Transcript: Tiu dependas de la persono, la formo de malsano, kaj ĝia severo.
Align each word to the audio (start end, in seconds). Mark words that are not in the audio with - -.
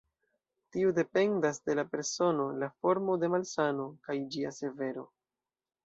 Tiu 0.75 0.93
dependas 0.99 1.59
de 1.69 1.75
la 1.81 1.85
persono, 1.93 2.49
la 2.65 2.73
formo 2.81 3.21
de 3.25 3.33
malsano, 3.37 3.89
kaj 4.09 4.21
ĝia 4.35 4.57
severo. 4.61 5.07